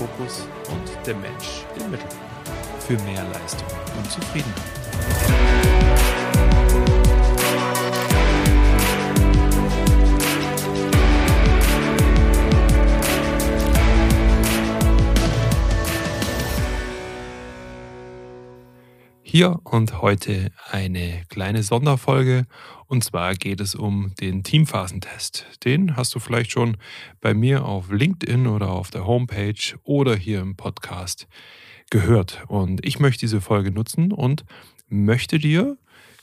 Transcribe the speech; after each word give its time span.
Fokus 0.00 0.48
und 0.70 1.06
der 1.06 1.14
Mensch 1.14 1.66
im 1.78 1.90
Mittelpunkt 1.90 2.24
für 2.86 2.94
mehr 3.04 3.22
Leistung 3.22 3.68
und 3.98 4.10
Zufriedenheit. 4.10 5.59
Hier 19.32 19.60
und 19.62 20.02
heute 20.02 20.50
eine 20.72 21.22
kleine 21.28 21.62
Sonderfolge. 21.62 22.46
Und 22.88 23.04
zwar 23.04 23.36
geht 23.36 23.60
es 23.60 23.76
um 23.76 24.12
den 24.20 24.42
Teamphasentest. 24.42 25.46
Den 25.64 25.94
hast 25.94 26.12
du 26.16 26.18
vielleicht 26.18 26.50
schon 26.50 26.76
bei 27.20 27.32
mir 27.32 27.64
auf 27.64 27.92
LinkedIn 27.92 28.48
oder 28.48 28.70
auf 28.70 28.90
der 28.90 29.06
Homepage 29.06 29.78
oder 29.84 30.16
hier 30.16 30.40
im 30.40 30.56
Podcast 30.56 31.28
gehört. 31.90 32.42
Und 32.48 32.84
ich 32.84 32.98
möchte 32.98 33.20
diese 33.20 33.40
Folge 33.40 33.70
nutzen 33.70 34.10
und 34.10 34.44
möchte 34.88 35.38
dir 35.38 35.78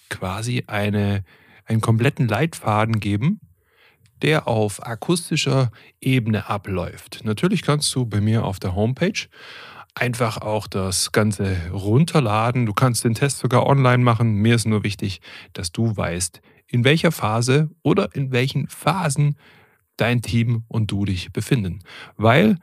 quasi 0.09 0.65
eine, 0.67 1.23
einen 1.63 1.79
kompletten 1.79 2.27
Leitfaden 2.27 2.99
geben, 2.99 3.39
der 4.21 4.49
auf 4.49 4.85
akustischer 4.85 5.71
Ebene 6.01 6.49
abläuft. 6.49 7.21
Natürlich 7.23 7.61
kannst 7.61 7.95
du 7.95 8.05
bei 8.05 8.19
mir 8.19 8.43
auf 8.43 8.59
der 8.59 8.75
Homepage 8.75 9.29
einfach 9.97 10.37
auch 10.37 10.67
das 10.67 11.11
Ganze 11.11 11.57
runterladen. 11.71 12.65
Du 12.65 12.73
kannst 12.73 13.03
den 13.03 13.15
Test 13.15 13.39
sogar 13.39 13.65
online 13.65 14.03
machen. 14.03 14.35
Mir 14.35 14.55
ist 14.55 14.67
nur 14.67 14.83
wichtig, 14.83 15.21
dass 15.53 15.71
du 15.71 15.95
weißt, 15.95 16.41
in 16.67 16.83
welcher 16.83 17.11
Phase 17.11 17.69
oder 17.81 18.15
in 18.15 18.31
welchen 18.31 18.67
Phasen 18.67 19.37
dein 19.97 20.21
Team 20.21 20.63
und 20.67 20.91
du 20.91 21.05
dich 21.05 21.33
befinden. 21.33 21.79
Weil 22.15 22.57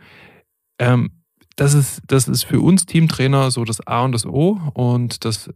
ähm, 0.79 1.11
das, 1.57 1.75
ist, 1.75 2.03
das 2.07 2.29
ist 2.29 2.45
für 2.45 2.61
uns 2.61 2.87
Teamtrainer 2.87 3.51
so 3.51 3.65
das 3.65 3.85
A 3.87 4.05
und 4.05 4.13
das 4.13 4.27
O 4.27 4.61
und 4.75 5.25
das 5.25 5.51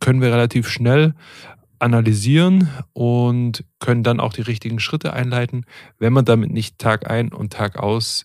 können 0.00 0.20
wir 0.20 0.32
relativ 0.32 0.68
schnell 0.68 1.14
analysieren 1.78 2.70
und 2.92 3.64
können 3.80 4.04
dann 4.04 4.20
auch 4.20 4.32
die 4.32 4.42
richtigen 4.42 4.78
Schritte 4.78 5.12
einleiten, 5.12 5.66
wenn 5.98 6.12
man 6.12 6.24
damit 6.24 6.50
nicht 6.50 6.78
Tag 6.78 7.10
ein 7.10 7.32
und 7.32 7.52
Tag 7.52 7.76
aus 7.76 8.24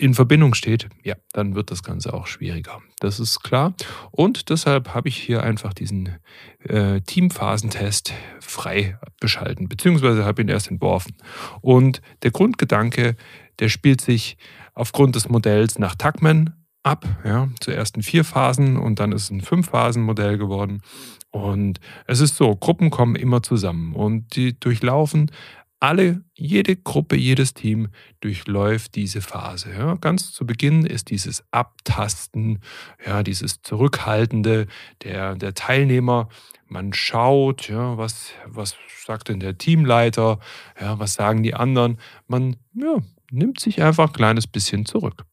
in 0.00 0.14
Verbindung 0.14 0.54
steht, 0.54 0.88
ja, 1.02 1.14
dann 1.32 1.54
wird 1.54 1.70
das 1.70 1.82
Ganze 1.82 2.14
auch 2.14 2.26
schwieriger. 2.26 2.80
Das 3.00 3.20
ist 3.20 3.42
klar. 3.42 3.74
Und 4.10 4.48
deshalb 4.48 4.94
habe 4.94 5.08
ich 5.08 5.16
hier 5.16 5.42
einfach 5.42 5.74
diesen 5.74 6.16
äh, 6.64 7.02
Teamphasentest 7.02 8.14
frei 8.40 8.98
beschalten, 9.20 9.68
beziehungsweise 9.68 10.24
habe 10.24 10.40
ihn 10.40 10.48
erst 10.48 10.70
entworfen. 10.70 11.16
Und 11.60 12.00
der 12.22 12.30
Grundgedanke, 12.30 13.14
der 13.58 13.68
spielt 13.68 14.00
sich 14.00 14.38
aufgrund 14.74 15.16
des 15.16 15.28
Modells 15.28 15.78
nach 15.78 15.94
Tuckman 15.94 16.54
ab. 16.82 17.04
Ja, 17.24 17.50
zuerst 17.60 17.96
in 17.96 18.02
vier 18.02 18.24
Phasen 18.24 18.78
und 18.78 19.00
dann 19.00 19.12
ist 19.12 19.24
es 19.24 19.30
ein 19.30 19.42
Fünf-Phasen-Modell 19.42 20.38
geworden. 20.38 20.80
Und 21.30 21.78
es 22.06 22.20
ist 22.20 22.36
so, 22.36 22.56
Gruppen 22.56 22.90
kommen 22.90 23.16
immer 23.16 23.42
zusammen 23.42 23.94
und 23.94 24.34
die 24.34 24.58
durchlaufen 24.58 25.30
alle, 25.80 26.22
jede 26.34 26.76
Gruppe, 26.76 27.16
jedes 27.16 27.54
Team 27.54 27.88
durchläuft 28.20 28.94
diese 28.94 29.22
Phase. 29.22 29.72
Ja. 29.72 29.94
Ganz 29.94 30.32
zu 30.32 30.46
Beginn 30.46 30.84
ist 30.84 31.10
dieses 31.10 31.42
Abtasten, 31.50 32.60
ja, 33.04 33.22
dieses 33.22 33.62
Zurückhaltende 33.62 34.66
der, 35.02 35.34
der 35.36 35.54
Teilnehmer. 35.54 36.28
Man 36.68 36.92
schaut, 36.92 37.68
ja, 37.68 37.96
was, 37.96 38.32
was 38.46 38.76
sagt 39.04 39.28
denn 39.28 39.40
der 39.40 39.58
Teamleiter, 39.58 40.38
ja, 40.78 40.98
was 40.98 41.14
sagen 41.14 41.42
die 41.42 41.54
anderen. 41.54 41.98
Man 42.28 42.56
ja, 42.74 42.98
nimmt 43.30 43.58
sich 43.58 43.82
einfach 43.82 44.08
ein 44.08 44.12
kleines 44.12 44.46
bisschen 44.46 44.84
zurück. 44.84 45.24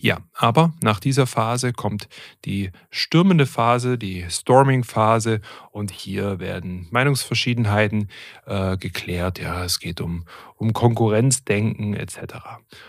Ja, 0.00 0.18
aber 0.34 0.72
nach 0.82 1.00
dieser 1.00 1.26
Phase 1.26 1.72
kommt 1.72 2.08
die 2.44 2.70
stürmende 2.90 3.46
Phase, 3.46 3.98
die 3.98 4.26
Storming-Phase 4.28 5.40
und 5.72 5.90
hier 5.90 6.38
werden 6.38 6.86
Meinungsverschiedenheiten 6.90 8.08
äh, 8.46 8.76
geklärt. 8.76 9.40
Ja, 9.40 9.64
es 9.64 9.80
geht 9.80 10.00
um, 10.00 10.24
um 10.56 10.72
Konkurrenzdenken 10.72 11.94
etc. 11.94 12.18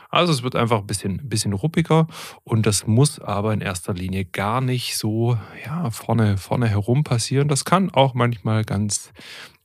Also 0.09 0.33
es 0.33 0.43
wird 0.43 0.55
einfach 0.55 0.79
ein 0.79 0.87
bisschen, 0.87 1.29
bisschen 1.29 1.53
ruppiger 1.53 2.07
und 2.43 2.65
das 2.65 2.85
muss 2.85 3.19
aber 3.19 3.53
in 3.53 3.61
erster 3.61 3.93
Linie 3.93 4.25
gar 4.25 4.61
nicht 4.61 4.97
so 4.97 5.37
ja, 5.65 5.89
vorne, 5.91 6.37
vorne 6.37 6.67
herum 6.67 7.03
passieren. 7.03 7.47
Das 7.47 7.65
kann 7.65 7.89
auch 7.89 8.13
manchmal 8.13 8.63
ganz 8.65 9.11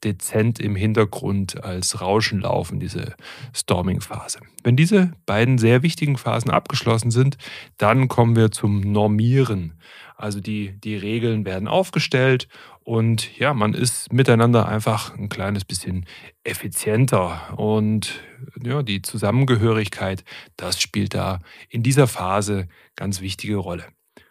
dezent 0.04 0.60
im 0.60 0.76
Hintergrund 0.76 1.64
als 1.64 2.00
Rauschen 2.00 2.40
laufen, 2.40 2.80
diese 2.80 3.14
Storming-Phase. 3.54 4.40
Wenn 4.62 4.76
diese 4.76 5.12
beiden 5.26 5.58
sehr 5.58 5.82
wichtigen 5.82 6.16
Phasen 6.16 6.50
abgeschlossen 6.50 7.10
sind, 7.10 7.36
dann 7.78 8.08
kommen 8.08 8.36
wir 8.36 8.50
zum 8.50 8.80
Normieren. 8.80 9.74
Also 10.16 10.40
die, 10.40 10.78
die 10.80 10.96
Regeln 10.96 11.44
werden 11.44 11.66
aufgestellt 11.66 12.48
und 12.84 13.38
ja, 13.38 13.54
man 13.54 13.72
ist 13.72 14.12
miteinander 14.12 14.68
einfach 14.68 15.16
ein 15.16 15.30
kleines 15.30 15.64
bisschen 15.64 16.04
effizienter. 16.44 17.54
Und 17.56 18.20
ja, 18.62 18.82
die 18.82 19.00
Zusammengehörigkeit, 19.00 20.22
das 20.56 20.80
spielt 20.80 21.14
da 21.14 21.40
in 21.70 21.82
dieser 21.82 22.06
Phase 22.06 22.68
ganz 22.94 23.22
wichtige 23.22 23.56
Rolle. 23.56 23.86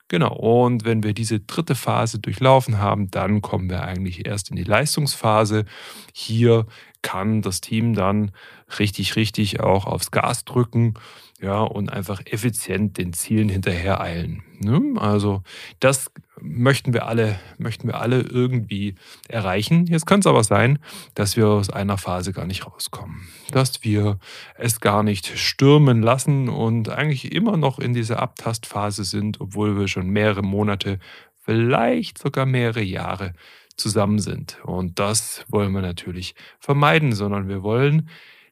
Genau, 0.10 0.36
und 0.36 0.86
wenn 0.86 1.02
wir 1.02 1.14
diese 1.14 1.40
dritte 1.40 1.76
Phase 1.76 2.20
durchlaufen 2.20 2.78
haben, 2.78 3.10
dann 3.10 3.42
kommen 3.42 3.70
wir 3.70 3.84
eigentlich 3.84 4.26
erst 4.28 4.50
in 4.50 4.56
die 4.58 4.64
Leistungsphase. 4.64 5.66
Hier 6.14 6.66
kann 7.04 7.44
das 7.44 7.62
Team 7.62 7.94
dann 7.94 8.32
richtig, 8.80 9.16
richtig 9.16 9.60
auch 9.60 9.86
aufs 9.86 10.10
Gas 10.10 10.46
drücken 10.46 10.96
ja, 11.40 11.60
und 11.60 11.92
einfach 11.92 12.22
effizient 12.26 12.98
den 12.98 13.14
Zielen 13.14 13.50
hinterher 13.50 14.02
eilen. 14.02 14.42
Ne? 14.60 15.00
Also 15.00 15.44
das 15.80 16.10
möchten 16.40 16.94
wir 16.94 17.06
alle, 17.06 17.38
möchten 17.58 17.88
wir 17.88 18.00
alle 18.00 18.22
irgendwie 18.22 18.96
erreichen. 19.28 19.86
Jetzt 19.86 20.06
kann 20.06 20.22
es 20.22 20.28
aber 20.28 20.44
sein, 20.44 20.80
dass 21.14 21.36
wir 21.36 21.48
aus 21.48 21.70
einer 21.70 21.98
Phase 21.98 22.34
gar 22.34 22.46
nicht 22.46 22.66
rauskommen, 22.66 23.28
dass 23.52 23.84
wir 23.84 24.20
es 24.56 24.80
gar 24.80 25.04
nicht 25.04 25.38
stürmen 25.38 26.02
lassen 26.02 26.50
und 26.50 26.90
eigentlich 26.90 27.34
immer 27.34 27.58
noch 27.58 27.78
in 27.78 27.94
dieser 27.94 28.20
Abtastphase 28.20 29.04
sind, 29.04 29.42
obwohl 29.42 29.78
wir 29.78 29.88
schon 29.88 30.10
mehrere 30.10 30.44
Monate, 30.44 31.00
vielleicht 31.46 32.18
sogar 32.18 32.46
mehrere 32.46 32.82
Jahre 32.82 33.34
zusammen 33.76 34.20
sind. 34.20 34.58
Und 34.64 35.00
das 35.00 35.46
wollen 35.48 35.72
wir 35.74 35.82
natürlich 35.82 36.36
vermeiden, 36.60 37.14
sondern 37.14 37.48
wir 37.48 37.64
wollen 37.64 38.10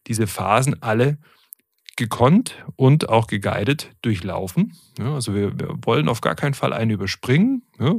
diese 0.07 0.27
Phasen 0.27 0.81
alle 0.81 1.17
gekonnt 1.95 2.65
und 2.75 3.09
auch 3.09 3.27
geguided 3.27 3.91
durchlaufen. 4.01 4.73
Ja, 4.97 5.13
also 5.13 5.35
wir, 5.35 5.59
wir, 5.59 5.75
wollen 5.83 6.09
auf 6.09 6.21
gar 6.21 6.35
keinen 6.35 6.53
Fall 6.53 6.73
eine 6.73 6.93
überspringen, 6.93 7.63
ja, 7.79 7.93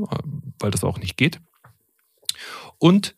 weil 0.58 0.70
das 0.70 0.84
auch 0.84 0.98
nicht 0.98 1.16
geht. 1.16 1.40
Und 2.78 3.14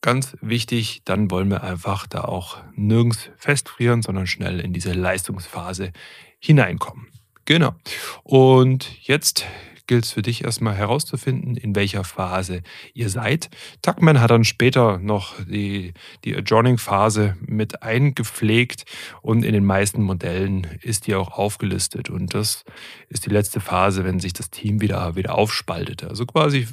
ganz 0.00 0.36
wichtig, 0.40 1.02
dann 1.04 1.30
wollen 1.30 1.50
wir 1.50 1.62
einfach 1.62 2.06
da 2.06 2.22
auch 2.22 2.58
nirgends 2.74 3.30
festfrieren, 3.36 4.02
sondern 4.02 4.26
schnell 4.26 4.60
in 4.60 4.72
diese 4.72 4.92
Leistungsphase 4.92 5.92
hineinkommen. 6.38 7.08
Genau. 7.44 7.74
Und 8.22 9.06
jetzt 9.06 9.44
gilt 9.88 10.04
es 10.04 10.12
für 10.12 10.22
dich 10.22 10.44
erstmal 10.44 10.76
herauszufinden, 10.76 11.56
in 11.56 11.74
welcher 11.74 12.04
Phase 12.04 12.62
ihr 12.94 13.08
seid. 13.08 13.50
Tuckman 13.82 14.20
hat 14.20 14.30
dann 14.30 14.44
später 14.44 14.98
noch 14.98 15.34
die, 15.44 15.94
die 16.24 16.36
Adjourning-Phase 16.36 17.36
mit 17.40 17.82
eingepflegt 17.82 18.84
und 19.22 19.44
in 19.44 19.52
den 19.52 19.64
meisten 19.64 20.02
Modellen 20.02 20.66
ist 20.82 21.08
die 21.08 21.16
auch 21.16 21.32
aufgelistet. 21.32 22.10
Und 22.10 22.34
das 22.34 22.64
ist 23.08 23.26
die 23.26 23.30
letzte 23.30 23.60
Phase, 23.60 24.04
wenn 24.04 24.20
sich 24.20 24.32
das 24.32 24.50
Team 24.50 24.80
wieder, 24.80 25.16
wieder 25.16 25.34
aufspaltet, 25.34 26.04
also 26.04 26.24
quasi 26.26 26.68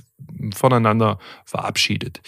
voneinander 0.54 1.18
verabschiedet 1.46 2.22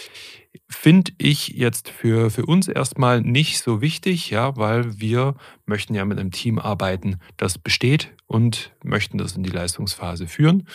finde 0.70 1.14
ich 1.18 1.50
jetzt 1.50 1.90
für, 1.90 2.30
für 2.30 2.46
uns 2.46 2.68
erstmal 2.68 3.22
nicht 3.22 3.62
so 3.62 3.82
wichtig, 3.82 4.30
ja, 4.30 4.58
weil 4.58 5.00
wir 5.00 5.36
möchten 5.66 5.96
ja 5.96 6.04
mit 6.06 6.20
einem 6.20 6.32
Team 6.32 6.60
arbeiten, 6.60 7.20
das 7.38 7.58
besteht 7.58 8.14
und 8.28 8.72
möchten 8.84 9.18
das 9.18 9.36
in 9.36 9.44
die 9.44 9.50
Leistungsphase 9.50 10.28
führen. 10.28 10.68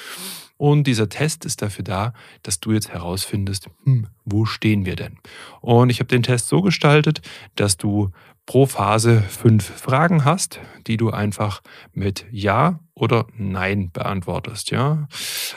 Und 0.57 0.87
dieser 0.87 1.09
Test 1.09 1.45
ist 1.45 1.61
dafür 1.61 1.85
da, 1.85 2.13
dass 2.43 2.61
du 2.61 2.73
jetzt 2.73 2.91
herausfindest, 2.91 3.69
hm, 3.85 4.07
wo 4.25 4.45
stehen 4.45 4.87
wir 4.87 4.97
denn? 4.97 5.19
Und 5.61 5.91
ich 5.91 5.99
habe 5.99 6.09
den 6.09 6.23
Test 6.23 6.49
so 6.49 6.63
gestaltet, 6.63 7.21
dass 7.57 7.77
du 7.77 8.13
pro 8.47 8.67
Phase 8.67 9.23
fünf 9.23 9.65
Fragen 9.65 10.25
hast, 10.25 10.61
die 10.87 10.97
du 10.97 11.11
einfach 11.11 11.63
mit 11.93 12.27
Ja 12.31 12.81
oder 12.95 13.27
Nein 13.37 13.91
beantwortest. 13.93 14.71
Ja, 14.71 15.09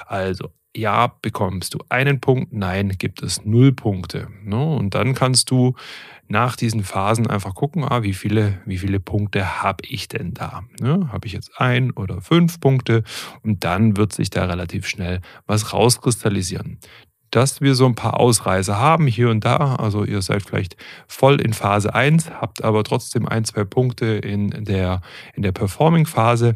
also 0.07 0.49
ja, 0.75 1.13
bekommst 1.21 1.73
du 1.73 1.79
einen 1.89 2.19
Punkt, 2.19 2.53
nein, 2.53 2.93
gibt 2.97 3.23
es 3.23 3.45
null 3.45 3.71
Punkte. 3.71 4.27
Ne? 4.43 4.63
Und 4.63 4.93
dann 4.95 5.13
kannst 5.13 5.49
du 5.49 5.75
nach 6.27 6.55
diesen 6.55 6.83
Phasen 6.83 7.27
einfach 7.27 7.53
gucken, 7.53 7.83
ah, 7.83 8.03
wie, 8.03 8.13
viele, 8.13 8.59
wie 8.65 8.77
viele 8.77 8.99
Punkte 8.99 9.61
habe 9.61 9.83
ich 9.87 10.07
denn 10.07 10.33
da? 10.33 10.63
Ne? 10.79 11.09
Habe 11.11 11.27
ich 11.27 11.33
jetzt 11.33 11.51
ein 11.57 11.91
oder 11.91 12.21
fünf 12.21 12.59
Punkte? 12.59 13.03
Und 13.43 13.63
dann 13.63 13.95
wird 13.95 14.13
sich 14.13 14.29
da 14.29 14.45
relativ 14.45 14.87
schnell 14.87 15.21
was 15.45 15.73
rauskristallisieren. 15.73 16.79
dass 17.31 17.59
wir 17.59 17.75
so 17.75 17.85
ein 17.85 17.95
paar 17.95 18.17
Ausreißer 18.17 18.79
haben 18.79 19.07
hier 19.07 19.29
und 19.29 19.43
da. 19.43 19.75
Also 19.75 20.05
ihr 20.05 20.21
seid 20.21 20.43
vielleicht 20.43 20.77
voll 21.07 21.41
in 21.41 21.51
Phase 21.51 21.93
1, 21.93 22.31
habt 22.31 22.63
aber 22.63 22.83
trotzdem 22.85 23.27
ein, 23.27 23.43
zwei 23.43 23.65
Punkte 23.65 24.05
in 24.05 24.51
der, 24.63 25.01
in 25.33 25.41
der 25.41 25.51
Performing-Phase. 25.51 26.55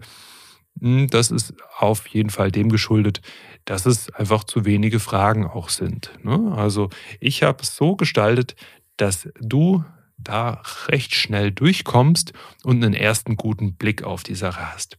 Hm, 0.81 1.07
das 1.07 1.31
ist 1.31 1.53
auf 1.77 2.07
jeden 2.07 2.29
Fall 2.29 2.51
dem 2.51 2.69
geschuldet, 2.69 3.21
dass 3.65 3.85
es 3.85 4.09
einfach 4.13 4.43
zu 4.43 4.65
wenige 4.65 4.99
Fragen 4.99 5.45
auch 5.45 5.69
sind. 5.69 6.11
Ne? 6.23 6.53
Also 6.55 6.89
ich 7.19 7.43
habe 7.43 7.63
es 7.63 7.75
so 7.75 7.95
gestaltet, 7.95 8.55
dass 8.97 9.29
du 9.39 9.83
da 10.17 10.61
recht 10.87 11.15
schnell 11.15 11.51
durchkommst 11.51 12.33
und 12.63 12.83
einen 12.83 12.93
ersten 12.93 13.35
guten 13.35 13.75
Blick 13.75 14.03
auf 14.03 14.23
die 14.23 14.35
Sache 14.35 14.73
hast. 14.73 14.97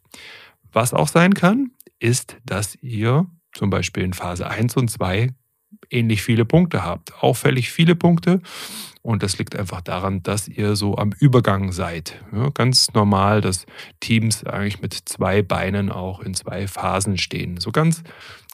Was 0.73 0.95
auch 0.95 1.09
sein 1.09 1.35
kann, 1.35 1.73
ist, 1.99 2.37
dass 2.45 2.77
ihr 2.81 3.27
zum 3.53 3.71
Beispiel 3.71 4.05
in 4.05 4.15
Phase 4.15 4.49
1 4.49 4.77
und 4.77 4.91
2 4.91 5.31
ähnlich 5.91 6.23
viele 6.23 6.45
Punkte 6.45 6.85
habt. 6.85 7.13
Auffällig 7.23 7.71
viele 7.71 7.95
Punkte. 7.95 8.41
Und 9.03 9.23
das 9.23 9.39
liegt 9.39 9.57
einfach 9.57 9.81
daran, 9.81 10.23
dass 10.23 10.47
ihr 10.47 10.77
so 10.77 10.97
am 10.97 11.13
Übergang 11.19 11.73
seid. 11.73 12.23
Ja, 12.33 12.51
ganz 12.51 12.93
normal, 12.93 13.41
dass 13.41 13.65
Teams 14.01 14.45
eigentlich 14.45 14.83
mit 14.83 14.95
zwei 14.95 15.43
Beinen 15.43 15.91
auch 15.91 16.21
in 16.21 16.35
zwei 16.35 16.67
Phasen 16.69 17.17
stehen. 17.17 17.59
So 17.59 17.73
ganz, 17.73 18.03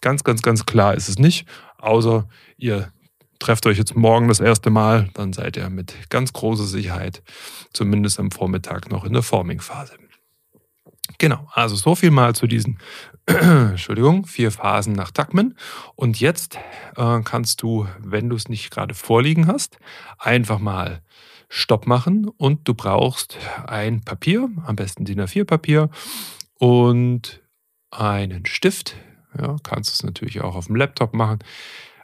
ganz, 0.01 0.23
ganz, 0.23 0.43
ganz 0.43 0.65
klar 0.65 0.95
ist 0.95 1.09
es 1.09 1.19
nicht. 1.19 1.47
Außer 1.79 2.29
ihr 2.57 2.93
trefft 3.39 3.67
euch 3.67 3.79
jetzt 3.79 3.97
morgen 3.97 4.29
das 4.29 4.41
erste 4.41 4.71
Mal, 4.71 5.09
dann 5.15 5.33
seid 5.33 5.57
ihr 5.57 5.69
mit 5.69 5.95
ganz 6.11 6.33
großer 6.33 6.65
Sicherheit 6.65 7.23
zumindest 7.73 8.19
am 8.21 8.31
Vormittag 8.31 8.91
noch 8.91 9.05
in 9.05 9.13
der 9.13 9.23
Forming-Phase. 9.23 9.95
Genau, 11.19 11.49
also 11.53 11.77
so 11.77 11.95
viel 11.95 12.11
mal 12.11 12.35
zu 12.35 12.47
diesen 12.47 12.79
Entschuldigung, 13.27 14.27
vier 14.27 14.51
Phasen 14.51 14.93
nach 14.93 15.11
Tuckman. 15.11 15.55
Und 15.95 16.21
jetzt 16.21 16.59
äh, 16.97 17.21
kannst 17.25 17.63
du, 17.63 17.87
wenn 17.99 18.29
du 18.29 18.37
es 18.37 18.49
nicht 18.49 18.71
gerade 18.71 18.95
vorliegen 18.95 19.47
hast, 19.47 19.79
einfach 20.19 20.59
mal 20.59 21.03
Stopp 21.49 21.87
machen 21.87 22.29
und 22.29 22.69
du 22.69 22.75
brauchst 22.75 23.39
ein 23.67 24.03
Papier, 24.03 24.49
am 24.65 24.77
besten 24.77 25.05
DIN 25.05 25.21
A4-Papier 25.21 25.91
und 26.59 27.43
einen 27.91 28.47
Stift. 28.47 28.97
Ja, 29.39 29.57
kannst 29.63 29.93
es 29.93 30.03
natürlich 30.03 30.41
auch 30.41 30.57
auf 30.57 30.67
dem 30.67 30.77
Laptop 30.77 31.15
machen. 31.15 31.41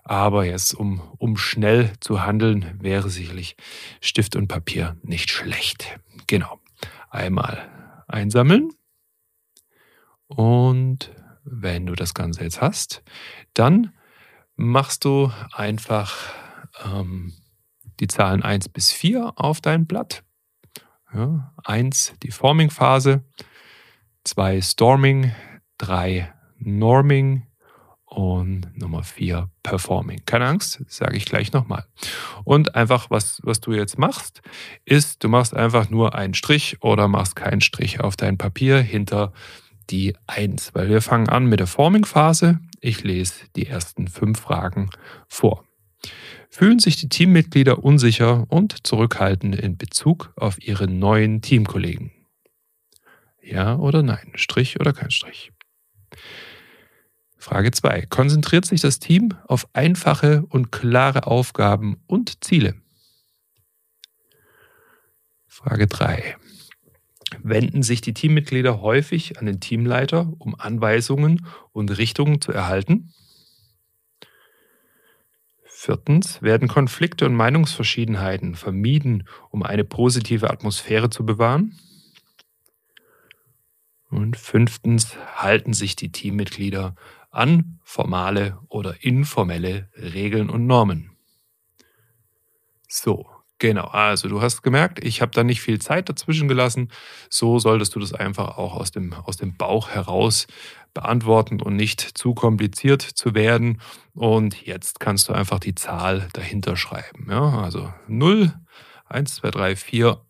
Aber 0.04 0.44
jetzt, 0.44 0.74
um, 0.74 1.00
um 1.18 1.36
schnell 1.36 1.92
zu 2.00 2.24
handeln, 2.24 2.78
wäre 2.80 3.08
sicherlich 3.08 3.56
Stift 4.00 4.34
und 4.34 4.48
Papier 4.48 4.96
nicht 5.02 5.30
schlecht. 5.30 5.98
Genau. 6.26 6.60
Einmal 7.10 7.68
einsammeln. 8.08 8.70
Und 10.36 11.10
wenn 11.44 11.86
du 11.86 11.94
das 11.94 12.14
Ganze 12.14 12.42
jetzt 12.42 12.60
hast, 12.60 13.02
dann 13.54 13.92
machst 14.56 15.04
du 15.04 15.30
einfach 15.52 16.16
ähm, 16.84 17.32
die 18.00 18.06
Zahlen 18.06 18.42
1 18.42 18.68
bis 18.70 18.92
4 18.92 19.34
auf 19.36 19.60
dein 19.60 19.86
Blatt. 19.86 20.24
Ja, 21.12 21.52
1 21.64 22.14
die 22.22 22.30
Forming-Phase, 22.30 23.24
2 24.24 24.62
Storming, 24.62 25.32
3 25.78 26.32
Norming 26.56 27.46
und 28.06 28.76
Nummer 28.76 29.02
4 29.02 29.50
Performing. 29.62 30.22
Keine 30.24 30.46
Angst, 30.46 30.82
sage 30.88 31.16
ich 31.16 31.26
gleich 31.26 31.52
nochmal. 31.52 31.84
Und 32.44 32.74
einfach, 32.74 33.10
was, 33.10 33.40
was 33.42 33.60
du 33.60 33.72
jetzt 33.72 33.98
machst, 33.98 34.40
ist, 34.84 35.22
du 35.24 35.28
machst 35.28 35.54
einfach 35.54 35.90
nur 35.90 36.14
einen 36.14 36.34
Strich 36.34 36.82
oder 36.82 37.08
machst 37.08 37.36
keinen 37.36 37.60
Strich 37.60 38.00
auf 38.00 38.16
dein 38.16 38.38
Papier 38.38 38.80
hinter 38.80 39.32
die 39.92 40.16
1, 40.26 40.74
weil 40.74 40.88
wir 40.88 41.02
fangen 41.02 41.28
an 41.28 41.46
mit 41.46 41.60
der 41.60 41.66
Forming-Phase. 41.66 42.58
Ich 42.80 43.04
lese 43.04 43.44
die 43.54 43.66
ersten 43.66 44.08
fünf 44.08 44.40
Fragen 44.40 44.90
vor. 45.28 45.64
Fühlen 46.50 46.78
sich 46.78 46.96
die 46.96 47.08
Teammitglieder 47.08 47.84
unsicher 47.84 48.46
und 48.48 48.86
zurückhaltend 48.86 49.54
in 49.54 49.76
Bezug 49.76 50.32
auf 50.36 50.60
ihre 50.60 50.88
neuen 50.88 51.42
Teamkollegen? 51.42 52.10
Ja 53.42 53.76
oder 53.76 54.02
nein? 54.02 54.32
Strich 54.34 54.80
oder 54.80 54.92
kein 54.92 55.10
Strich? 55.10 55.52
Frage 57.36 57.70
2. 57.70 58.06
Konzentriert 58.06 58.64
sich 58.64 58.80
das 58.80 58.98
Team 58.98 59.34
auf 59.46 59.68
einfache 59.72 60.44
und 60.48 60.72
klare 60.72 61.26
Aufgaben 61.26 62.02
und 62.06 62.44
Ziele? 62.44 62.76
Frage 65.48 65.86
3 65.86 66.36
wenden 67.42 67.82
sich 67.82 68.00
die 68.00 68.14
Teammitglieder 68.14 68.80
häufig 68.80 69.38
an 69.38 69.46
den 69.46 69.60
Teamleiter, 69.60 70.32
um 70.38 70.54
Anweisungen 70.58 71.46
und 71.72 71.96
Richtungen 71.96 72.40
zu 72.40 72.52
erhalten. 72.52 73.12
Viertens, 75.64 76.40
werden 76.42 76.68
Konflikte 76.68 77.26
und 77.26 77.34
Meinungsverschiedenheiten 77.34 78.54
vermieden, 78.54 79.26
um 79.50 79.64
eine 79.64 79.84
positive 79.84 80.48
Atmosphäre 80.48 81.10
zu 81.10 81.26
bewahren. 81.26 81.76
Und 84.08 84.36
fünftens, 84.36 85.16
halten 85.34 85.72
sich 85.72 85.96
die 85.96 86.12
Teammitglieder 86.12 86.94
an 87.30 87.80
formale 87.82 88.58
oder 88.68 89.02
informelle 89.02 89.88
Regeln 89.96 90.50
und 90.50 90.66
Normen. 90.66 91.16
So, 92.86 93.26
Genau, 93.62 93.84
also 93.84 94.28
du 94.28 94.42
hast 94.42 94.62
gemerkt, 94.62 95.04
ich 95.04 95.22
habe 95.22 95.30
da 95.30 95.44
nicht 95.44 95.60
viel 95.60 95.80
Zeit 95.80 96.08
dazwischen 96.08 96.48
gelassen. 96.48 96.88
So 97.30 97.60
solltest 97.60 97.94
du 97.94 98.00
das 98.00 98.12
einfach 98.12 98.58
auch 98.58 98.74
aus 98.74 98.90
dem, 98.90 99.12
aus 99.12 99.36
dem 99.36 99.56
Bauch 99.56 99.90
heraus 99.90 100.48
beantworten 100.94 101.62
und 101.62 101.76
nicht 101.76 102.00
zu 102.00 102.34
kompliziert 102.34 103.02
zu 103.02 103.36
werden. 103.36 103.80
Und 104.14 104.66
jetzt 104.66 104.98
kannst 104.98 105.28
du 105.28 105.32
einfach 105.32 105.60
die 105.60 105.76
Zahl 105.76 106.28
dahinter 106.32 106.74
schreiben. 106.74 107.28
Ja, 107.30 107.60
also 107.60 107.94
0, 108.08 108.52
1, 109.08 109.36
2, 109.36 109.50
3, 109.52 109.76
4 109.76 110.20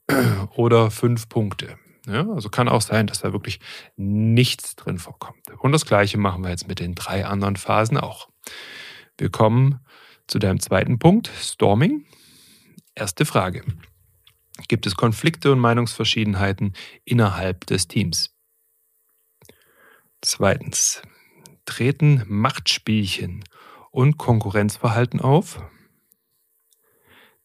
oder 0.55 0.91
5 0.91 1.31
Punkte. 1.31 1.79
Ja, 2.07 2.29
also 2.29 2.51
kann 2.51 2.69
auch 2.69 2.83
sein, 2.83 3.07
dass 3.07 3.23
da 3.23 3.33
wirklich 3.33 3.61
nichts 3.97 4.77
drin 4.77 4.99
vorkommt. 4.99 5.41
Und 5.59 5.73
das 5.73 5.87
gleiche 5.87 6.19
machen 6.19 6.45
wir 6.45 6.51
jetzt 6.51 6.69
mit 6.69 6.81
den 6.81 6.95
drei 6.95 7.25
anderen 7.25 7.57
Phasen 7.57 7.97
auch. 7.97 8.29
Wir 9.17 9.31
kommen 9.31 9.81
zu 10.27 10.39
deinem 10.39 10.61
zweiten 10.61 10.99
Punkt, 10.99 11.31
Storming. 11.41 12.05
Erste 12.95 13.25
Frage. 13.25 13.65
Gibt 14.69 14.87
es 14.87 14.97
Konflikte 14.97 15.51
und 15.51 15.59
Meinungsverschiedenheiten 15.59 16.75
innerhalb 17.05 17.67
des 17.67 17.89
Teams? 17.89 18.37
Zweitens. 20.21 21.01
Treten 21.65 22.23
Machtspielchen 22.27 23.45
und 23.93 24.19
Konkurrenzverhalten 24.19 25.21
auf? 25.21 25.63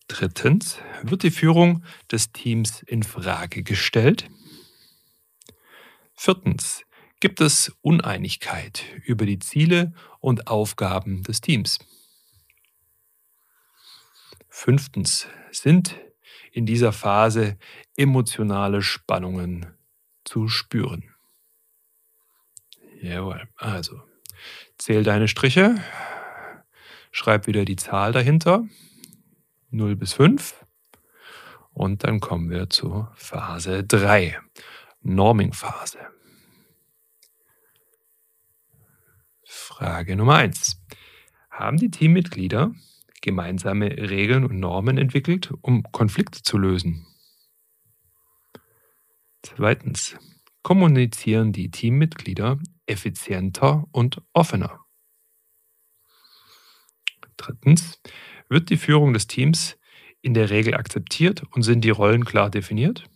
Drittens. 0.10 0.79
Wird 1.03 1.24
die 1.24 1.31
Führung 1.31 1.83
des 2.12 2.33
Teams 2.33 2.81
in 2.83 3.03
Frage 3.03 3.63
gestellt? 3.63 4.29
Viertens. 6.13 6.83
Gibt 7.22 7.39
es 7.39 7.74
Uneinigkeit 7.81 8.83
über 9.05 9.25
die 9.25 9.39
Ziele 9.39 9.93
und 10.19 10.48
Aufgaben 10.48 11.24
des 11.24 11.41
Teams? 11.41 11.79
Fünftens 14.59 15.27
sind 15.51 15.95
in 16.51 16.65
dieser 16.65 16.91
Phase 16.91 17.59
emotionale 17.95 18.81
Spannungen 18.81 19.67
zu 20.25 20.47
spüren. 20.47 21.13
Jawohl, 22.99 23.47
also 23.55 24.01
zähl 24.79 25.03
deine 25.03 25.27
Striche, 25.27 25.75
schreib 27.11 27.45
wieder 27.45 27.65
die 27.65 27.75
Zahl 27.75 28.11
dahinter, 28.13 28.67
0 29.69 29.95
bis 29.95 30.13
5 30.13 30.65
und 31.71 32.03
dann 32.03 32.19
kommen 32.19 32.49
wir 32.49 32.67
zu 32.67 33.07
Phase 33.13 33.83
3, 33.83 34.39
Norming-Phase. 35.03 35.99
Frage 39.45 40.15
Nummer 40.15 40.37
1. 40.37 40.81
Haben 41.51 41.77
die 41.77 41.91
Teammitglieder 41.91 42.73
gemeinsame 43.21 43.89
Regeln 44.09 44.43
und 44.43 44.59
Normen 44.59 44.97
entwickelt, 44.97 45.53
um 45.62 45.83
Konflikte 45.91 46.41
zu 46.41 46.57
lösen. 46.57 47.05
Zweitens. 49.41 50.17
Kommunizieren 50.63 51.53
die 51.53 51.71
Teammitglieder 51.71 52.59
effizienter 52.88 53.86
und 53.91 54.21
offener. 54.33 54.81
Drittens. 57.38 58.01
Wird 58.50 58.69
die 58.69 58.77
Führung 58.77 59.13
des 59.13 59.27
Teams 59.27 59.77
in 60.21 60.33
der 60.33 60.50
Regel 60.50 60.74
akzeptiert 60.74 61.43
und 61.51 61.63
sind 61.63 61.86
die 61.86 61.89
Rollen 61.89 62.25
klar 62.25 62.50
definiert? 62.50 63.09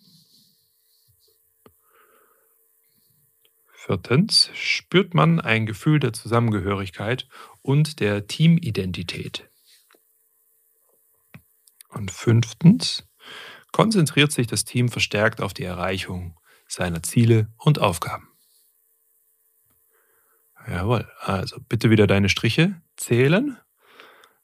Viertens. 3.74 4.50
Spürt 4.54 5.14
man 5.14 5.42
ein 5.42 5.66
Gefühl 5.66 6.00
der 6.00 6.14
Zusammengehörigkeit 6.14 7.28
und 7.62 8.00
der 8.00 8.28
Teamidentität? 8.28 9.51
Und 11.92 12.12
fünftens, 12.12 13.08
konzentriert 13.72 14.32
sich 14.32 14.48
das 14.48 14.66
Team 14.66 14.90
verstärkt 14.90 15.42
auf 15.42 15.54
die 15.54 15.64
Erreichung 15.64 16.40
seiner 16.68 17.04
Ziele 17.04 17.50
und 17.58 17.80
Aufgaben. 17.80 18.30
Jawohl, 20.68 21.10
also 21.20 21.58
bitte 21.68 21.90
wieder 21.90 22.08
deine 22.08 22.30
Striche 22.30 22.82
zählen. 22.96 23.58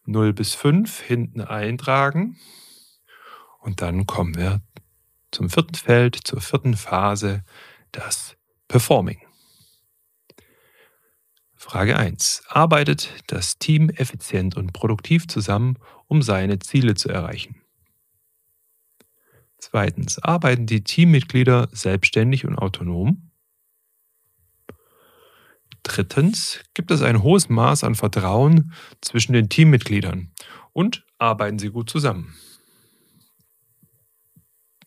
0 0.06 0.34
bis 0.34 0.56
5 0.56 1.02
hinten 1.02 1.42
eintragen. 1.42 2.38
Und 3.60 3.82
dann 3.82 4.08
kommen 4.08 4.36
wir 4.36 4.62
zum 5.32 5.50
vierten 5.50 5.76
Feld, 5.76 6.16
zur 6.16 6.42
vierten 6.42 6.76
Phase, 6.76 7.44
das 7.92 8.38
Performing. 8.68 9.27
Frage 11.60 11.98
1. 11.98 12.44
Arbeitet 12.48 13.12
das 13.26 13.58
Team 13.58 13.90
effizient 13.90 14.56
und 14.56 14.74
produktiv 14.74 15.28
zusammen, 15.28 15.80
um 16.06 16.22
seine 16.22 16.60
Ziele 16.60 16.94
zu 16.94 17.10
erreichen? 17.10 17.56
Zweitens. 19.58 20.20
Arbeiten 20.20 20.68
die 20.68 20.84
Teammitglieder 20.84 21.68
selbstständig 21.72 22.46
und 22.46 22.56
autonom? 22.56 23.32
Drittens. 25.82 26.60
Gibt 26.76 26.92
es 26.92 27.02
ein 27.02 27.24
hohes 27.24 27.50
Maß 27.50 27.84
an 27.84 27.96
Vertrauen 27.96 28.72
zwischen 29.02 29.34
den 29.34 29.50
Teammitgliedern 29.50 30.32
und 30.74 31.06
arbeiten 31.18 31.58
sie 31.58 31.70
gut 31.70 31.90
zusammen? 31.90 32.36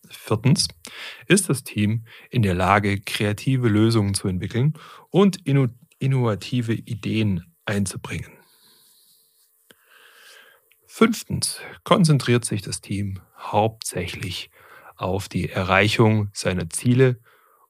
Viertens. 0.08 0.68
Ist 1.26 1.48
das 1.48 1.64
Team 1.64 2.04
in 2.30 2.42
der 2.42 2.54
Lage, 2.54 3.00
kreative 3.00 3.68
Lösungen 3.68 4.14
zu 4.14 4.28
entwickeln 4.28 4.74
und 5.10 5.44
innovative 6.00 6.72
Ideen 6.72 7.54
einzubringen. 7.64 8.32
Fünftens 10.86 11.60
konzentriert 11.84 12.44
sich 12.44 12.62
das 12.62 12.80
Team 12.80 13.20
hauptsächlich 13.38 14.50
auf 14.96 15.28
die 15.28 15.48
Erreichung 15.48 16.28
seiner 16.32 16.68
Ziele 16.68 17.20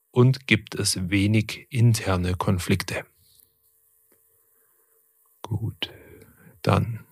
und 0.09 0.47
gibt 0.47 0.75
es 0.75 1.09
wenig 1.09 1.67
interne 1.69 2.35
Konflikte. 2.35 3.05
Gut, 5.43 5.93
dann 6.61 7.05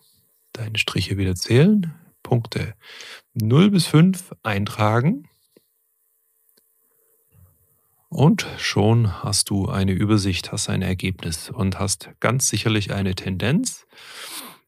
deine 0.51 0.77
Striche 0.77 1.17
wieder 1.17 1.35
zählen, 1.35 1.93
Punkte 2.23 2.75
0 3.33 3.71
bis 3.71 3.85
5 3.85 4.35
eintragen 4.43 5.29
und 8.09 8.47
schon 8.57 9.23
hast 9.23 9.49
du 9.51 9.69
eine 9.69 9.91
Übersicht, 9.91 10.51
hast 10.51 10.69
ein 10.69 10.81
Ergebnis 10.81 11.49
und 11.49 11.79
hast 11.79 12.09
ganz 12.19 12.47
sicherlich 12.47 12.91
eine 12.91 13.15
Tendenz. 13.15 13.85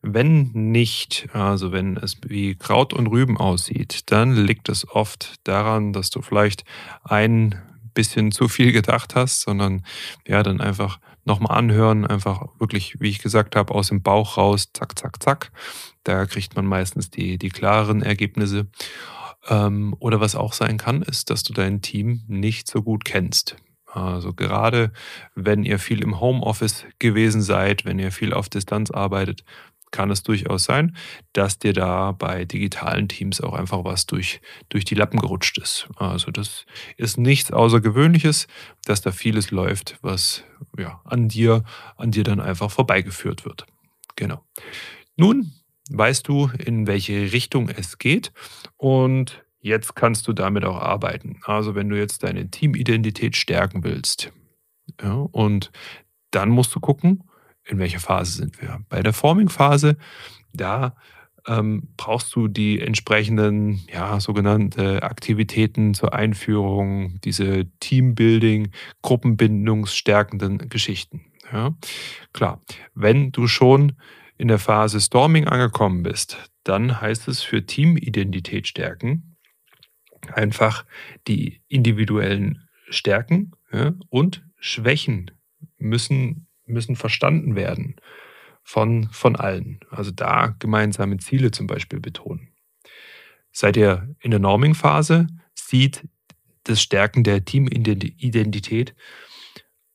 Wenn 0.03 0.51
nicht, 0.53 1.27
also 1.33 1.71
wenn 1.71 1.97
es 1.97 2.17
wie 2.25 2.55
Kraut 2.55 2.93
und 2.93 3.07
Rüben 3.07 3.37
aussieht, 3.37 4.11
dann 4.11 4.35
liegt 4.35 4.69
es 4.69 4.87
oft 4.89 5.35
daran, 5.43 5.93
dass 5.93 6.09
du 6.09 6.21
vielleicht 6.21 6.65
ein 7.03 7.61
bisschen 7.93 8.31
zu 8.31 8.47
viel 8.47 8.71
gedacht 8.71 9.15
hast, 9.15 9.41
sondern 9.41 9.83
ja, 10.27 10.43
dann 10.43 10.61
einfach 10.61 10.99
nochmal 11.25 11.57
anhören, 11.57 12.05
einfach 12.05 12.47
wirklich, 12.59 12.99
wie 12.99 13.09
ich 13.09 13.19
gesagt 13.19 13.55
habe, 13.55 13.73
aus 13.75 13.89
dem 13.89 14.01
Bauch 14.01 14.37
raus, 14.37 14.69
zack, 14.73 14.97
zack, 14.97 15.21
zack. 15.21 15.51
Da 16.03 16.25
kriegt 16.25 16.55
man 16.55 16.65
meistens 16.65 17.11
die, 17.11 17.37
die 17.37 17.49
klaren 17.49 18.01
Ergebnisse. 18.01 18.67
Ähm, 19.47 19.95
oder 19.99 20.19
was 20.19 20.35
auch 20.35 20.53
sein 20.53 20.77
kann, 20.77 21.01
ist, 21.01 21.29
dass 21.29 21.43
du 21.43 21.53
dein 21.53 21.81
Team 21.81 22.23
nicht 22.27 22.67
so 22.67 22.83
gut 22.83 23.05
kennst. 23.05 23.55
Also 23.85 24.33
gerade 24.33 24.91
wenn 25.35 25.63
ihr 25.63 25.77
viel 25.77 26.01
im 26.01 26.19
Homeoffice 26.19 26.85
gewesen 26.99 27.41
seid, 27.41 27.83
wenn 27.83 27.99
ihr 27.99 28.11
viel 28.11 28.33
auf 28.33 28.47
Distanz 28.47 28.89
arbeitet, 28.89 29.43
kann 29.91 30.09
es 30.09 30.23
durchaus 30.23 30.63
sein, 30.63 30.95
dass 31.33 31.59
dir 31.59 31.73
da 31.73 32.13
bei 32.13 32.45
digitalen 32.45 33.09
Teams 33.09 33.41
auch 33.41 33.53
einfach 33.53 33.83
was 33.83 34.05
durch, 34.07 34.41
durch 34.69 34.85
die 34.85 34.95
Lappen 34.95 35.19
gerutscht 35.19 35.57
ist. 35.57 35.89
Also 35.97 36.31
das 36.31 36.65
ist 36.95 37.17
nichts 37.17 37.51
Außergewöhnliches, 37.51 38.47
dass 38.85 39.01
da 39.01 39.11
vieles 39.11 39.51
läuft, 39.51 39.97
was 40.01 40.45
ja, 40.77 41.01
an 41.03 41.27
dir, 41.27 41.63
an 41.97 42.11
dir 42.11 42.23
dann 42.23 42.39
einfach 42.39 42.71
vorbeigeführt 42.71 43.43
wird. 43.43 43.65
Genau. 44.15 44.43
Nun 45.17 45.51
weißt 45.91 46.27
du, 46.27 46.49
in 46.57 46.87
welche 46.87 47.31
Richtung 47.31 47.69
es 47.69 47.97
geht 47.97 48.31
und 48.77 49.43
jetzt 49.59 49.95
kannst 49.95 50.27
du 50.27 50.33
damit 50.33 50.65
auch 50.65 50.77
arbeiten. 50.77 51.39
Also 51.43 51.75
wenn 51.75 51.89
du 51.89 51.97
jetzt 51.97 52.23
deine 52.23 52.49
Teamidentität 52.49 53.35
stärken 53.35 53.83
willst 53.83 54.31
ja, 55.01 55.13
und 55.13 55.71
dann 56.31 56.49
musst 56.49 56.73
du 56.73 56.79
gucken, 56.79 57.23
in 57.63 57.77
welcher 57.77 57.99
Phase 57.99 58.33
sind 58.33 58.61
wir. 58.61 58.79
Bei 58.89 59.03
der 59.03 59.13
Forming-Phase, 59.13 59.97
da 60.53 60.95
ähm, 61.47 61.89
brauchst 61.97 62.35
du 62.35 62.47
die 62.47 62.79
entsprechenden, 62.79 63.81
ja, 63.91 64.19
sogenannte 64.19 65.03
Aktivitäten 65.03 65.93
zur 65.93 66.13
Einführung, 66.13 67.19
diese 67.23 67.65
Teambuilding, 67.79 68.71
Gruppenbindungsstärkenden 69.01 70.69
Geschichten. 70.69 71.25
Ja. 71.51 71.75
Klar, 72.33 72.61
wenn 72.93 73.31
du 73.31 73.47
schon 73.47 73.93
in 74.41 74.47
der 74.47 74.57
Phase 74.57 74.99
Storming 74.99 75.47
angekommen 75.47 76.01
bist, 76.01 76.49
dann 76.63 76.99
heißt 76.99 77.27
es 77.27 77.43
für 77.43 77.63
Teamidentität 77.63 78.67
stärken 78.67 79.37
einfach 80.33 80.83
die 81.27 81.61
individuellen 81.67 82.67
Stärken 82.89 83.51
ja, 83.71 83.93
und 84.09 84.43
Schwächen 84.57 85.29
müssen, 85.77 86.47
müssen 86.65 86.95
verstanden 86.95 87.53
werden 87.53 87.97
von, 88.63 89.09
von 89.11 89.35
allen. 89.35 89.79
Also 89.91 90.09
da 90.09 90.55
gemeinsame 90.57 91.17
Ziele 91.17 91.51
zum 91.51 91.67
Beispiel 91.67 91.99
betonen. 91.99 92.47
Seid 93.51 93.77
ihr 93.77 94.09
in 94.21 94.31
der 94.31 94.39
Norming-Phase, 94.39 95.27
sieht 95.53 96.07
das 96.63 96.81
Stärken 96.81 97.23
der 97.23 97.45
Teamidentität 97.45 98.95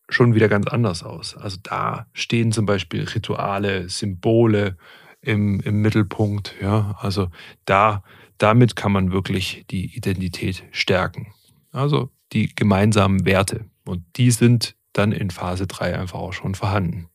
schon 0.09 0.35
wieder 0.35 0.49
ganz 0.49 0.67
anders 0.67 1.03
aus. 1.03 1.37
Also 1.37 1.59
da 1.63 2.07
stehen 2.13 2.53
zum 2.53 2.67
Beispiel 2.67 3.05
Rituale, 3.05 3.89
Symbole 3.89 4.77
im, 5.21 5.61
im 5.61 5.83
Mittelpunkt. 5.83 6.55
Ja, 6.61 6.97
also 7.01 7.29
da, 7.65 8.03
damit 8.39 8.77
kann 8.77 8.93
man 8.93 9.13
wirklich 9.13 9.65
die 9.71 9.97
Identität 9.97 10.65
stärken. 10.71 11.33
Also 11.73 12.11
die 12.33 12.55
gemeinsamen 12.55 13.25
Werte. 13.25 13.67
Und 13.85 14.05
die 14.17 14.31
sind 14.31 14.77
dann 14.93 15.13
in 15.13 15.31
Phase 15.31 15.67
3 15.67 15.99
einfach 15.99 16.19
auch 16.19 16.33
schon 16.33 16.55
vorhanden. 16.55 17.09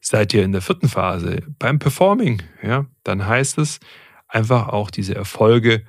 Seid 0.00 0.32
ihr 0.32 0.44
in 0.44 0.52
der 0.52 0.62
vierten 0.62 0.88
Phase 0.88 1.42
beim 1.58 1.78
Performing, 1.78 2.42
ja, 2.62 2.86
dann 3.04 3.26
heißt 3.26 3.58
es 3.58 3.80
einfach 4.28 4.68
auch 4.68 4.90
diese 4.90 5.14
Erfolge 5.14 5.84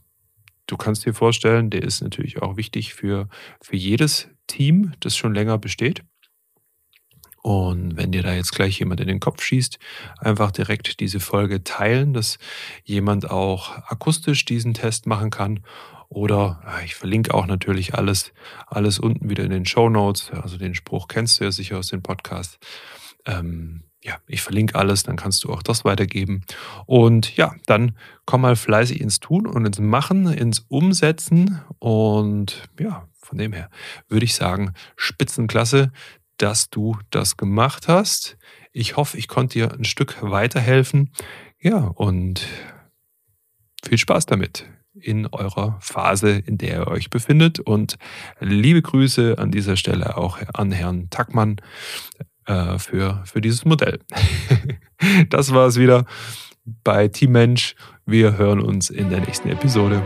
du 0.68 0.78
kannst 0.78 1.04
dir 1.06 1.14
vorstellen, 1.16 1.72
der 1.72 1.82
ist 1.82 2.02
natürlich 2.02 2.42
auch 2.44 2.58
wichtig 2.58 2.94
für, 2.94 3.28
für 3.60 3.76
jedes 3.76 4.30
Team, 4.46 4.94
das 5.00 5.18
schon 5.18 5.34
länger 5.34 5.58
besteht. 5.58 6.04
Und 7.42 7.98
wenn 7.98 8.12
dir 8.12 8.22
da 8.22 8.34
jetzt 8.34 8.54
gleich 8.54 8.80
jemand 8.80 9.02
in 9.02 9.08
den 9.08 9.20
Kopf 9.20 9.44
schießt, 9.44 9.80
einfach 10.20 10.52
direkt 10.52 11.00
diese 11.00 11.20
Folge 11.20 11.64
teilen, 11.64 12.14
dass 12.14 12.38
jemand 12.84 13.30
auch 13.30 13.72
akustisch 13.88 14.46
diesen 14.46 14.76
Test 14.76 15.08
machen 15.08 15.32
kann 15.32 15.62
oder 16.10 16.62
ich 16.86 16.96
verlinke 16.96 17.34
auch 17.34 17.46
natürlich 17.46 17.96
alles, 17.96 18.34
alles 18.68 19.00
unten 19.00 19.30
wieder 19.30 19.44
in 19.44 19.52
den 19.52 19.66
Show 19.66 19.90
Notes. 19.90 20.32
Also 20.32 20.58
den 20.58 20.76
Spruch 20.76 21.08
kennst 21.08 21.40
du 21.40 21.46
ja 21.46 21.52
sicher 21.52 21.78
aus 21.78 21.88
dem 21.88 22.02
Podcast. 22.02 22.60
Ähm, 23.26 23.84
ja, 24.04 24.18
ich 24.28 24.44
verlinke 24.44 24.76
alles, 24.76 25.02
dann 25.02 25.16
kannst 25.16 25.44
du 25.44 25.52
auch 25.52 25.64
das 25.64 25.84
weitergeben. 25.84 26.46
Und 26.86 27.36
ja, 27.38 27.56
dann 27.66 27.98
komm 28.26 28.42
mal 28.42 28.56
fleißig 28.56 29.02
ins 29.02 29.20
Tun 29.20 29.48
und 29.48 29.66
ins 29.66 29.80
Machen, 29.80 30.28
ins 30.32 30.60
Umsetzen. 30.60 31.60
Und 31.80 32.70
ja, 32.80 33.08
von 33.20 33.40
dem 33.40 33.52
her 33.52 33.70
würde 34.08 34.26
ich 34.26 34.36
sagen, 34.36 34.74
Spitzenklasse, 34.96 35.92
dass 36.38 36.70
du 36.70 36.98
das 37.10 37.36
gemacht 37.36 37.88
hast. 37.88 38.38
Ich 38.74 38.96
hoffe, 38.96 39.18
ich 39.18 39.28
konnte 39.28 39.54
dir 39.54 39.74
ein 39.74 39.86
Stück 39.86 40.22
weiterhelfen. 40.22 41.12
Ja, 41.60 41.78
und 41.78 42.46
viel 43.84 43.98
Spaß 43.98 44.28
damit 44.28 44.70
in 45.00 45.28
eurer 45.28 45.78
Phase, 45.80 46.32
in 46.46 46.58
der 46.58 46.80
ihr 46.80 46.88
euch 46.88 47.10
befindet. 47.10 47.60
Und 47.60 47.98
liebe 48.40 48.82
Grüße 48.82 49.38
an 49.38 49.52
dieser 49.52 49.78
Stelle 49.78 50.18
auch 50.18 50.40
an 50.54 50.72
Herrn 50.72 51.10
Tackmann 51.10 51.58
äh, 52.46 52.78
für, 52.78 53.22
für 53.26 53.42
dieses 53.42 53.66
Modell. 53.66 54.00
das 55.30 55.54
war 55.54 55.68
es 55.68 55.80
wieder 55.80 56.06
bei 56.84 57.08
Team 57.08 57.32
Mensch. 57.34 57.76
Wir 58.06 58.38
hören 58.38 58.62
uns 58.62 58.90
in 58.90 59.10
der 59.10 59.22
nächsten 59.22 59.50
Episode. 59.50 60.02